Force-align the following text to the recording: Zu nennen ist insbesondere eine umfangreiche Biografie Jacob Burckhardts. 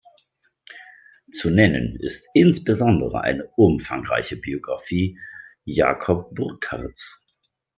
Zu 1.31 1.51
nennen 1.51 1.95
ist 1.99 2.27
insbesondere 2.33 3.21
eine 3.21 3.45
umfangreiche 3.55 4.35
Biografie 4.35 5.19
Jacob 5.63 6.33
Burckhardts. 6.33 7.21